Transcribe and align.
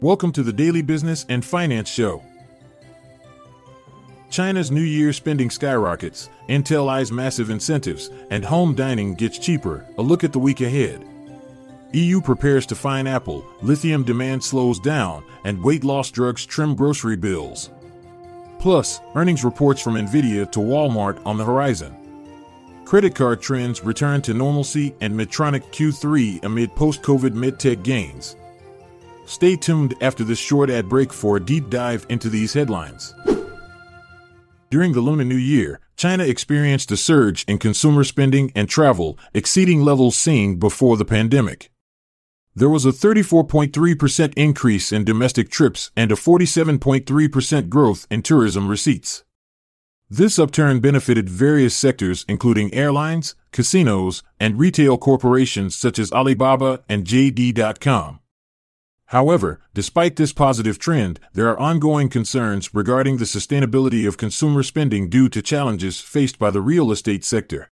Welcome 0.00 0.30
to 0.34 0.44
the 0.44 0.52
Daily 0.52 0.80
Business 0.80 1.26
and 1.28 1.44
Finance 1.44 1.90
Show. 1.90 2.22
China's 4.30 4.70
New 4.70 4.80
Year 4.80 5.12
spending 5.12 5.50
skyrockets, 5.50 6.30
Intel 6.48 6.88
eyes 6.88 7.10
massive 7.10 7.50
incentives, 7.50 8.08
and 8.30 8.44
home 8.44 8.76
dining 8.76 9.14
gets 9.14 9.40
cheaper. 9.40 9.84
A 9.98 10.02
look 10.02 10.22
at 10.22 10.32
the 10.32 10.38
week 10.38 10.60
ahead. 10.60 11.04
EU 11.94 12.20
prepares 12.20 12.64
to 12.66 12.76
fine 12.76 13.08
Apple, 13.08 13.44
lithium 13.60 14.04
demand 14.04 14.44
slows 14.44 14.78
down, 14.78 15.24
and 15.42 15.60
weight 15.64 15.82
loss 15.82 16.12
drugs 16.12 16.46
trim 16.46 16.76
grocery 16.76 17.16
bills. 17.16 17.70
Plus, 18.60 19.00
earnings 19.16 19.42
reports 19.42 19.82
from 19.82 19.94
Nvidia 19.94 20.48
to 20.52 20.60
Walmart 20.60 21.20
on 21.26 21.36
the 21.36 21.44
horizon. 21.44 21.92
Credit 22.84 23.16
card 23.16 23.42
trends 23.42 23.82
return 23.82 24.22
to 24.22 24.32
normalcy 24.32 24.94
and 25.00 25.12
Medtronic 25.12 25.64
Q3 25.72 26.44
amid 26.44 26.76
post 26.76 27.02
COVID 27.02 27.30
medtech 27.30 27.82
gains. 27.82 28.36
Stay 29.28 29.56
tuned 29.56 29.94
after 30.00 30.24
this 30.24 30.38
short 30.38 30.70
ad 30.70 30.88
break 30.88 31.12
for 31.12 31.36
a 31.36 31.44
deep 31.44 31.68
dive 31.68 32.06
into 32.08 32.30
these 32.30 32.54
headlines. 32.54 33.14
During 34.70 34.94
the 34.94 35.02
Lunar 35.02 35.24
New 35.24 35.36
Year, 35.36 35.80
China 35.96 36.24
experienced 36.24 36.90
a 36.92 36.96
surge 36.96 37.44
in 37.44 37.58
consumer 37.58 38.04
spending 38.04 38.50
and 38.54 38.70
travel, 38.70 39.18
exceeding 39.34 39.82
levels 39.82 40.16
seen 40.16 40.58
before 40.58 40.96
the 40.96 41.04
pandemic. 41.04 41.70
There 42.54 42.70
was 42.70 42.86
a 42.86 42.90
34.3% 42.90 44.32
increase 44.34 44.92
in 44.92 45.04
domestic 45.04 45.50
trips 45.50 45.90
and 45.94 46.10
a 46.10 46.14
47.3% 46.14 47.68
growth 47.68 48.06
in 48.10 48.22
tourism 48.22 48.66
receipts. 48.66 49.24
This 50.08 50.38
upturn 50.38 50.80
benefited 50.80 51.28
various 51.28 51.76
sectors, 51.76 52.24
including 52.30 52.72
airlines, 52.72 53.34
casinos, 53.52 54.22
and 54.40 54.58
retail 54.58 54.96
corporations 54.96 55.76
such 55.76 55.98
as 55.98 56.12
Alibaba 56.12 56.82
and 56.88 57.04
JD.com. 57.04 58.20
However, 59.08 59.60
despite 59.72 60.16
this 60.16 60.34
positive 60.34 60.78
trend, 60.78 61.18
there 61.32 61.48
are 61.48 61.58
ongoing 61.58 62.10
concerns 62.10 62.74
regarding 62.74 63.16
the 63.16 63.24
sustainability 63.24 64.06
of 64.06 64.18
consumer 64.18 64.62
spending 64.62 65.08
due 65.08 65.30
to 65.30 65.40
challenges 65.40 65.98
faced 65.98 66.38
by 66.38 66.50
the 66.50 66.60
real 66.60 66.92
estate 66.92 67.24
sector. 67.24 67.70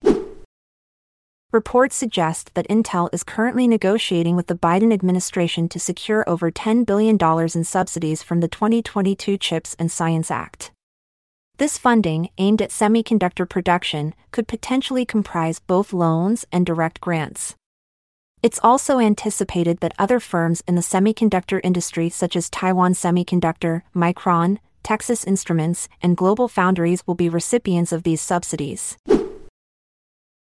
Reports 1.51 1.95
suggest 1.95 2.53
that 2.53 2.67
Intel 2.67 3.09
is 3.11 3.23
currently 3.23 3.67
negotiating 3.67 4.35
with 4.35 4.45
the 4.45 4.55
Biden 4.55 4.93
administration 4.93 5.67
to 5.69 5.79
secure 5.79 6.23
over 6.27 6.51
$10 6.51 6.85
billion 6.85 7.17
in 7.55 7.63
subsidies 7.63 8.21
from 8.21 8.39
the 8.39 8.47
2022 8.47 9.37
CHIPS 9.37 9.75
and 9.79 9.91
Science 9.91 10.29
Act. 10.29 10.71
This 11.57 11.79
funding, 11.79 12.29
aimed 12.37 12.61
at 12.61 12.69
semiconductor 12.69 13.49
production, 13.49 14.13
could 14.31 14.47
potentially 14.47 15.05
comprise 15.05 15.59
both 15.59 15.93
loans 15.93 16.45
and 16.51 16.63
direct 16.63 17.01
grants. 17.01 17.55
It's 18.43 18.59
also 18.61 18.99
anticipated 18.99 19.79
that 19.79 19.95
other 19.97 20.19
firms 20.19 20.63
in 20.67 20.75
the 20.75 20.81
semiconductor 20.81 21.61
industry, 21.63 22.09
such 22.09 22.35
as 22.35 22.49
Taiwan 22.49 22.93
Semiconductor, 22.93 23.83
Micron, 23.95 24.57
Texas 24.83 25.23
Instruments, 25.23 25.87
and 26.01 26.17
Global 26.17 26.49
Foundries, 26.49 27.07
will 27.07 27.15
be 27.15 27.29
recipients 27.29 27.93
of 27.93 28.03
these 28.03 28.19
subsidies. 28.19 28.97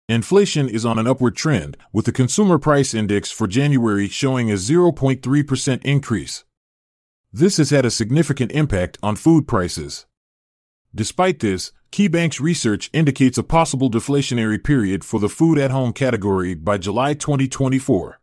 Inflation 0.08 0.68
is 0.68 0.86
on 0.86 0.96
an 1.00 1.08
upward 1.08 1.34
trend, 1.34 1.76
with 1.92 2.04
the 2.04 2.12
Consumer 2.12 2.56
Price 2.56 2.94
Index 2.94 3.32
for 3.32 3.48
January 3.48 4.06
showing 4.06 4.48
a 4.48 4.54
0.3% 4.54 5.84
increase. 5.84 6.44
This 7.32 7.56
has 7.56 7.70
had 7.70 7.84
a 7.84 7.90
significant 7.90 8.52
impact 8.52 8.96
on 9.02 9.16
food 9.16 9.48
prices. 9.48 10.06
Despite 10.94 11.40
this, 11.40 11.72
KeyBank's 11.92 12.40
research 12.40 12.88
indicates 12.92 13.36
a 13.36 13.42
possible 13.42 13.90
deflationary 13.90 14.62
period 14.62 15.04
for 15.04 15.20
the 15.20 15.28
food 15.28 15.58
at 15.58 15.70
home 15.70 15.92
category 15.92 16.54
by 16.54 16.78
July 16.78 17.14
2024. 17.14 18.20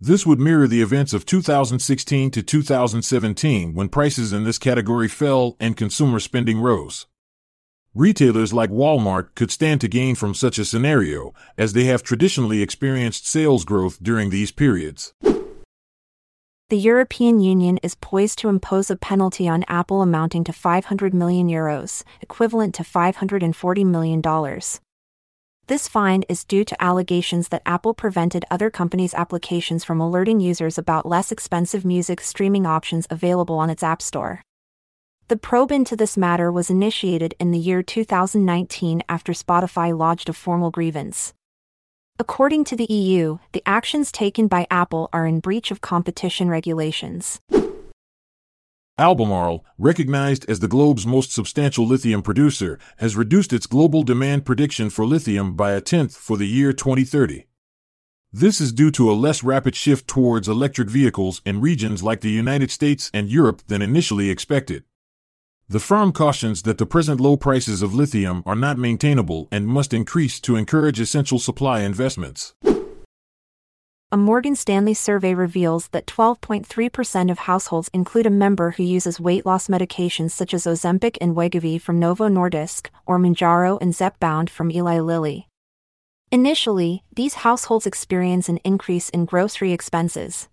This 0.00 0.26
would 0.26 0.40
mirror 0.40 0.66
the 0.66 0.82
events 0.82 1.12
of 1.12 1.26
2016 1.26 2.30
to 2.32 2.42
2017 2.42 3.74
when 3.74 3.88
prices 3.88 4.32
in 4.32 4.44
this 4.44 4.58
category 4.58 5.08
fell 5.08 5.56
and 5.60 5.76
consumer 5.76 6.18
spending 6.18 6.60
rose. 6.60 7.06
Retailers 7.94 8.52
like 8.52 8.70
Walmart 8.70 9.34
could 9.34 9.50
stand 9.50 9.80
to 9.80 9.88
gain 9.88 10.14
from 10.14 10.34
such 10.34 10.58
a 10.58 10.64
scenario, 10.64 11.34
as 11.58 11.72
they 11.72 11.84
have 11.84 12.02
traditionally 12.02 12.62
experienced 12.62 13.26
sales 13.26 13.64
growth 13.64 14.02
during 14.02 14.30
these 14.30 14.50
periods 14.50 15.12
the 16.72 16.78
European 16.78 17.38
Union 17.38 17.76
is 17.82 17.96
poised 17.96 18.38
to 18.38 18.48
impose 18.48 18.90
a 18.90 18.96
penalty 18.96 19.46
on 19.46 19.62
Apple 19.68 20.00
amounting 20.00 20.42
to 20.42 20.54
500 20.54 21.12
million 21.12 21.46
euros, 21.46 22.02
equivalent 22.22 22.74
to 22.74 22.82
$540 22.82 23.84
million. 23.84 24.22
This 25.66 25.86
fine 25.86 26.22
is 26.30 26.44
due 26.46 26.64
to 26.64 26.82
allegations 26.82 27.48
that 27.48 27.60
Apple 27.66 27.92
prevented 27.92 28.46
other 28.50 28.70
companies' 28.70 29.12
applications 29.12 29.84
from 29.84 30.00
alerting 30.00 30.40
users 30.40 30.78
about 30.78 31.04
less 31.04 31.30
expensive 31.30 31.84
music 31.84 32.22
streaming 32.22 32.64
options 32.64 33.06
available 33.10 33.56
on 33.58 33.68
its 33.68 33.82
App 33.82 34.00
Store. 34.00 34.40
The 35.28 35.36
probe 35.36 35.72
into 35.72 35.94
this 35.94 36.16
matter 36.16 36.50
was 36.50 36.70
initiated 36.70 37.34
in 37.38 37.50
the 37.50 37.58
year 37.58 37.82
2019 37.82 39.02
after 39.10 39.34
Spotify 39.34 39.94
lodged 39.94 40.30
a 40.30 40.32
formal 40.32 40.70
grievance. 40.70 41.34
According 42.18 42.64
to 42.64 42.76
the 42.76 42.92
EU, 42.92 43.38
the 43.52 43.62
actions 43.64 44.12
taken 44.12 44.46
by 44.46 44.66
Apple 44.70 45.08
are 45.12 45.26
in 45.26 45.40
breach 45.40 45.70
of 45.70 45.80
competition 45.80 46.48
regulations. 46.48 47.40
Albemarle, 48.98 49.64
recognized 49.78 50.48
as 50.48 50.60
the 50.60 50.68
globe's 50.68 51.06
most 51.06 51.32
substantial 51.32 51.86
lithium 51.86 52.22
producer, 52.22 52.78
has 52.98 53.16
reduced 53.16 53.52
its 53.52 53.66
global 53.66 54.02
demand 54.02 54.44
prediction 54.44 54.90
for 54.90 55.06
lithium 55.06 55.56
by 55.56 55.72
a 55.72 55.80
tenth 55.80 56.14
for 56.14 56.36
the 56.36 56.46
year 56.46 56.74
2030. 56.74 57.46
This 58.30 58.60
is 58.60 58.72
due 58.72 58.90
to 58.92 59.10
a 59.10 59.14
less 59.14 59.42
rapid 59.42 59.74
shift 59.74 60.06
towards 60.06 60.48
electric 60.48 60.90
vehicles 60.90 61.40
in 61.46 61.60
regions 61.60 62.02
like 62.02 62.20
the 62.20 62.30
United 62.30 62.70
States 62.70 63.10
and 63.14 63.30
Europe 63.30 63.62
than 63.66 63.82
initially 63.82 64.28
expected. 64.28 64.84
The 65.72 65.80
firm 65.80 66.12
cautions 66.12 66.64
that 66.64 66.76
the 66.76 66.84
present 66.84 67.18
low 67.18 67.38
prices 67.38 67.80
of 67.80 67.94
lithium 67.94 68.42
are 68.44 68.54
not 68.54 68.76
maintainable 68.76 69.48
and 69.50 69.66
must 69.66 69.94
increase 69.94 70.38
to 70.40 70.54
encourage 70.56 71.00
essential 71.00 71.38
supply 71.38 71.80
investments. 71.80 72.52
A 74.12 74.18
Morgan 74.18 74.54
Stanley 74.54 74.92
survey 74.92 75.32
reveals 75.32 75.88
that 75.88 76.04
12.3% 76.04 77.30
of 77.30 77.38
households 77.38 77.88
include 77.94 78.26
a 78.26 78.38
member 78.44 78.72
who 78.72 78.82
uses 78.82 79.18
weight 79.18 79.46
loss 79.46 79.68
medications 79.68 80.32
such 80.32 80.52
as 80.52 80.66
Ozempic 80.66 81.16
and 81.22 81.34
Wegovy 81.34 81.80
from 81.80 81.98
Novo 81.98 82.28
Nordisk, 82.28 82.88
or 83.06 83.18
Mounjaro 83.18 83.80
and 83.80 83.94
Zepbound 83.94 84.50
from 84.50 84.70
Eli 84.70 85.00
Lilly. 85.00 85.48
Initially, 86.30 87.02
these 87.16 87.44
households 87.48 87.86
experience 87.86 88.50
an 88.50 88.58
increase 88.62 89.08
in 89.08 89.24
grocery 89.24 89.72
expenses. 89.72 90.50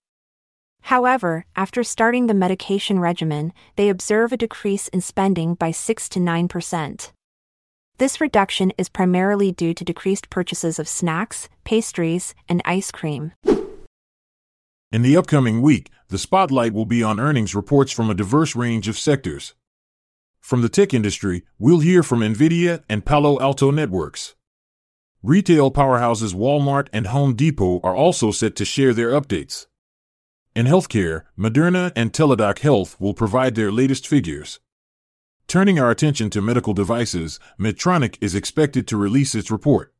However, 0.90 1.46
after 1.56 1.84
starting 1.84 2.26
the 2.26 2.34
medication 2.34 2.98
regimen, 2.98 3.54
they 3.76 3.90
observe 3.90 4.34
a 4.34 4.38
decrease 4.38 4.88
in 4.88 5.02
spending 5.02 5.54
by 5.54 5.70
6 5.70 6.10
to 6.10 6.20
9%. 6.20 7.12
This 8.00 8.20
reduction 8.20 8.74
is 8.76 8.90
primarily 8.90 9.52
due 9.52 9.76
to 9.76 9.86
decreased 9.86 10.32
purchases 10.32 10.80
of 10.80 10.88
snacks, 10.88 11.48
pastries, 11.64 12.34
and 12.50 12.64
ice 12.66 12.90
cream. 12.90 13.34
In 14.92 15.04
the 15.04 15.16
upcoming 15.16 15.62
week, 15.62 15.92
the 16.08 16.18
spotlight 16.18 16.74
will 16.74 16.88
be 16.88 17.04
on 17.04 17.20
earnings 17.20 17.54
reports 17.54 17.92
from 17.92 18.10
a 18.10 18.16
diverse 18.16 18.56
range 18.56 18.88
of 18.88 18.98
sectors. 18.98 19.54
From 20.40 20.64
the 20.64 20.70
tech 20.70 20.92
industry, 20.92 21.44
we'll 21.60 21.82
hear 21.82 22.02
from 22.02 22.22
NVIDIA 22.22 22.82
and 22.90 23.06
Palo 23.06 23.40
Alto 23.40 23.70
Networks. 23.70 24.34
Retail 25.22 25.70
powerhouses 25.70 26.34
Walmart 26.34 26.88
and 26.92 27.06
Home 27.06 27.36
Depot 27.36 27.80
are 27.84 27.96
also 27.96 28.32
set 28.32 28.56
to 28.56 28.66
share 28.66 28.96
their 28.96 29.12
updates. 29.12 29.68
In 30.56 30.66
healthcare, 30.66 31.24
Moderna 31.38 31.92
and 31.96 32.12
Teladoc 32.12 32.60
Health 32.60 33.00
will 33.00 33.14
provide 33.14 33.56
their 33.56 33.72
latest 33.72 34.08
figures. 34.08 34.60
Turning 35.48 35.80
our 35.80 35.92
attention 35.92 36.30
to 36.32 36.42
medical 36.42 36.74
devices, 36.74 37.40
Medtronic 37.60 38.18
is 38.20 38.34
expected 38.34 38.88
to 38.88 38.98
release 38.98 39.36
its 39.36 39.52
report. 39.52 39.94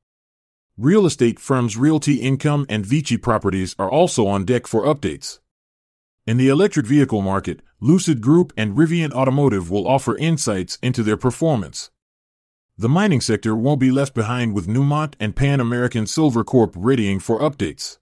Real 0.76 1.06
estate 1.06 1.40
firms 1.40 1.78
Realty 1.78 2.16
Income 2.16 2.66
and 2.68 2.86
Vici 2.86 3.18
Properties 3.18 3.76
are 3.78 3.90
also 3.90 4.26
on 4.28 4.44
deck 4.44 4.66
for 4.66 4.84
updates. 4.84 5.40
In 6.26 6.38
the 6.38 6.50
electric 6.50 6.86
vehicle 6.86 7.22
market, 7.22 7.62
Lucid 7.80 8.20
Group 8.20 8.52
and 8.58 8.76
Rivian 8.76 9.12
Automotive 9.12 9.70
will 9.70 9.88
offer 9.88 10.18
insights 10.18 10.78
into 10.82 11.04
their 11.04 11.18
performance. 11.18 11.92
The 12.78 12.90
mining 12.90 13.22
sector 13.22 13.56
won't 13.56 13.80
be 13.80 13.92
left 13.92 14.14
behind 14.14 14.54
with 14.56 14.68
Newmont 14.68 15.14
and 15.20 15.36
Pan 15.36 15.60
American 15.60 16.08
Silver 16.08 16.44
Corp 16.44 16.74
readying 16.76 17.20
for 17.20 17.40
updates. 17.40 17.98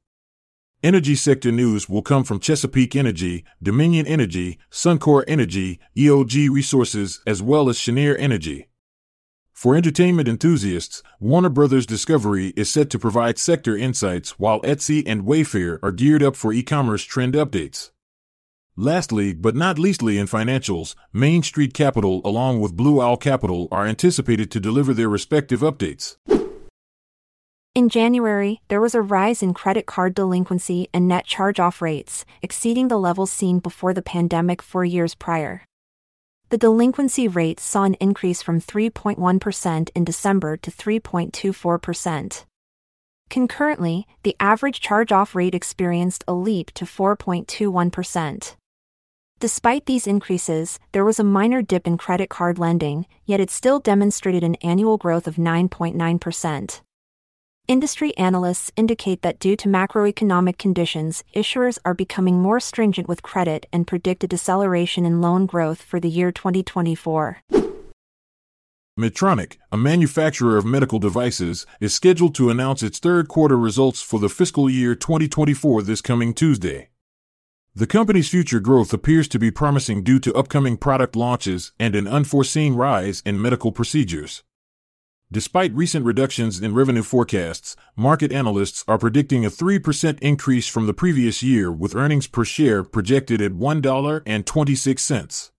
Energy 0.84 1.16
sector 1.16 1.52
news 1.52 1.90
will 1.90 2.04
come 2.04 2.24
from 2.24 2.40
Chesapeake 2.40 2.96
Energy, 2.96 3.44
Dominion 3.64 4.06
Energy, 4.06 4.60
Suncor 4.70 5.24
Energy, 5.28 5.80
EOG 5.98 6.52
Resources, 6.52 7.20
as 7.26 7.42
well 7.42 7.68
as 7.68 7.80
Cheniere 7.80 8.16
Energy. 8.20 8.68
For 9.54 9.76
entertainment 9.76 10.28
enthusiasts, 10.28 11.02
Warner 11.20 11.50
Brothers 11.50 11.88
Discovery 11.88 12.54
is 12.56 12.70
set 12.70 12.92
to 12.92 13.00
provide 13.00 13.40
sector 13.40 13.76
insights 13.76 14.38
while 14.38 14.62
Etsy 14.62 15.02
and 15.08 15.24
Wayfair 15.24 15.80
are 15.82 15.92
geared 15.92 16.22
up 16.22 16.36
for 16.36 16.54
e-commerce 16.54 17.04
trend 17.04 17.34
updates. 17.34 17.90
Lastly, 18.76 19.34
but 19.34 19.56
not 19.56 19.80
leastly 19.80 20.20
in 20.20 20.28
financials, 20.28 20.94
Main 21.12 21.42
Street 21.42 21.74
Capital 21.74 22.22
along 22.24 22.60
with 22.62 22.78
Blue 22.78 23.02
Owl 23.02 23.18
Capital 23.18 23.68
are 23.72 23.88
anticipated 23.88 24.52
to 24.52 24.60
deliver 24.60 24.94
their 24.94 25.10
respective 25.10 25.62
updates. 25.62 26.18
In 27.78 27.90
January, 27.90 28.60
there 28.70 28.82
was 28.82 28.96
a 28.96 29.04
rise 29.04 29.44
in 29.44 29.54
credit 29.54 29.86
card 29.86 30.16
delinquency 30.16 30.88
and 30.96 31.08
net 31.08 31.26
charge 31.28 31.60
off 31.60 31.80
rates, 31.80 32.26
exceeding 32.42 32.88
the 32.88 32.98
levels 32.98 33.32
seen 33.32 33.60
before 33.60 33.94
the 33.94 34.02
pandemic 34.02 34.64
four 34.64 34.84
years 34.84 35.14
prior. 35.14 35.64
The 36.50 36.58
delinquency 36.58 37.28
rate 37.28 37.60
saw 37.60 37.84
an 37.84 37.94
increase 38.00 38.42
from 38.42 38.60
3.1% 38.60 39.90
in 39.94 40.04
December 40.04 40.58
to 40.58 40.72
3.24%. 40.72 42.46
Concurrently, 43.30 44.08
the 44.24 44.36
average 44.40 44.82
charge 44.82 45.12
off 45.12 45.36
rate 45.36 45.54
experienced 45.54 46.24
a 46.28 46.34
leap 46.34 46.72
to 46.72 46.84
4.21%. 46.84 48.56
Despite 49.40 49.86
these 49.86 50.08
increases, 50.08 50.80
there 50.94 51.06
was 51.06 51.20
a 51.20 51.24
minor 51.24 51.62
dip 51.62 51.86
in 51.86 52.00
credit 52.00 52.32
card 52.32 52.58
lending, 52.58 53.06
yet 53.28 53.40
it 53.40 53.52
still 53.52 53.80
demonstrated 53.80 54.44
an 54.44 54.56
annual 54.64 54.98
growth 54.98 55.28
of 55.28 55.36
9.9%. 55.36 56.82
Industry 57.68 58.16
analysts 58.16 58.72
indicate 58.78 59.24
that 59.24 59.40
due 59.40 59.58
to 59.58 59.68
macroeconomic 59.68 60.58
conditions, 60.58 61.26
issuers 61.36 61.78
are 61.84 61.94
becoming 61.94 62.42
more 62.42 62.62
stringent 62.62 63.10
with 63.10 63.22
credit 63.24 63.66
and 63.74 63.86
predict 63.86 64.24
a 64.24 64.28
deceleration 64.28 65.06
in 65.06 65.20
loan 65.20 65.46
growth 65.46 65.82
for 65.82 66.00
the 66.00 66.08
year 66.08 66.32
2024. 66.32 67.42
Medtronic, 68.98 69.58
a 69.70 69.76
manufacturer 69.76 70.56
of 70.58 70.64
medical 70.64 70.98
devices, 70.98 71.66
is 71.82 71.94
scheduled 71.94 72.34
to 72.36 72.50
announce 72.50 72.82
its 72.82 73.00
third 73.00 73.28
quarter 73.28 73.58
results 73.58 74.02
for 74.02 74.18
the 74.18 74.30
fiscal 74.30 74.70
year 74.70 74.96
2024 74.96 75.84
this 75.84 76.00
coming 76.02 76.34
Tuesday. 76.34 76.88
The 77.76 77.86
company's 77.86 78.30
future 78.30 78.62
growth 78.62 78.94
appears 78.94 79.28
to 79.28 79.38
be 79.38 79.52
promising 79.52 80.04
due 80.04 80.20
to 80.20 80.34
upcoming 80.34 80.78
product 80.78 81.18
launches 81.18 81.74
and 81.78 81.96
an 81.96 82.08
unforeseen 82.08 82.76
rise 82.76 83.22
in 83.26 83.42
medical 83.42 83.74
procedures. 83.74 84.44
Despite 85.30 85.74
recent 85.74 86.06
reductions 86.06 86.62
in 86.62 86.74
revenue 86.74 87.04
forecasts, 87.04 87.76
market 87.98 88.32
analysts 88.32 88.86
are 88.88 88.98
predicting 88.98 89.46
a 89.46 89.50
3% 89.50 90.18
increase 90.22 90.70
from 90.70 90.88
the 90.88 90.94
previous 90.94 91.44
year 91.44 91.70
with 91.70 91.96
earnings 91.96 92.28
per 92.28 92.46
share 92.46 92.82
projected 92.82 93.42
at 93.42 93.52
$1.26. 93.52 95.52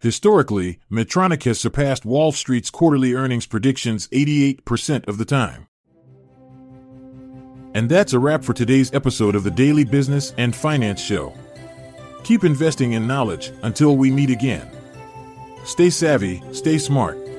Historically, 0.00 0.80
Medtronic 0.90 1.44
has 1.44 1.60
surpassed 1.60 2.04
Wall 2.04 2.32
Street's 2.32 2.70
quarterly 2.70 3.14
earnings 3.14 3.46
predictions 3.46 4.08
88% 4.08 5.06
of 5.06 5.18
the 5.18 5.24
time. 5.24 5.68
And 7.74 7.88
that's 7.88 8.12
a 8.12 8.18
wrap 8.18 8.42
for 8.42 8.54
today's 8.54 8.92
episode 8.92 9.36
of 9.36 9.44
the 9.44 9.52
Daily 9.52 9.84
Business 9.84 10.34
and 10.36 10.56
Finance 10.56 11.00
Show. 11.00 11.32
Keep 12.24 12.42
investing 12.42 12.94
in 12.94 13.06
knowledge 13.06 13.52
until 13.62 13.96
we 13.96 14.10
meet 14.10 14.30
again. 14.30 14.68
Stay 15.64 15.90
savvy, 15.90 16.42
stay 16.52 16.78
smart. 16.78 17.29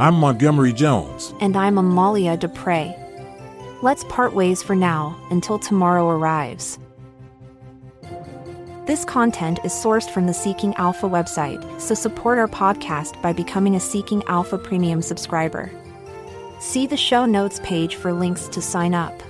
I'm 0.00 0.14
Montgomery 0.14 0.72
Jones. 0.72 1.34
And 1.40 1.54
I'm 1.58 1.76
Amalia 1.76 2.34
Dupre. 2.34 2.94
Let's 3.82 4.02
part 4.04 4.34
ways 4.34 4.62
for 4.62 4.74
now 4.74 5.14
until 5.30 5.58
tomorrow 5.58 6.08
arrives. 6.08 6.78
This 8.86 9.04
content 9.04 9.58
is 9.62 9.72
sourced 9.72 10.08
from 10.08 10.26
the 10.26 10.32
Seeking 10.32 10.74
Alpha 10.76 11.06
website, 11.06 11.78
so 11.78 11.94
support 11.94 12.38
our 12.38 12.48
podcast 12.48 13.20
by 13.20 13.34
becoming 13.34 13.74
a 13.74 13.80
Seeking 13.80 14.24
Alpha 14.24 14.56
Premium 14.56 15.02
subscriber. 15.02 15.70
See 16.60 16.86
the 16.86 16.96
show 16.96 17.26
notes 17.26 17.60
page 17.62 17.96
for 17.96 18.14
links 18.14 18.48
to 18.48 18.62
sign 18.62 18.94
up. 18.94 19.22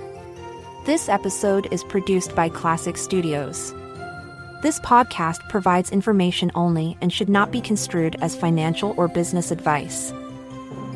This 0.85 1.09
episode 1.09 1.67
is 1.73 1.83
produced 1.83 2.33
by 2.33 2.47
Klassic 2.47 2.95
Studios. 2.97 3.73
This 4.61 4.79
podcast 4.79 5.49
provides 5.49 5.91
information 5.91 6.49
only 6.55 6.97
and 7.01 7.11
should 7.11 7.27
not 7.27 7.51
be 7.51 7.59
construed 7.59 8.15
as 8.21 8.37
financial 8.37 8.93
or 8.95 9.09
business 9.09 9.51
advice. 9.51 10.13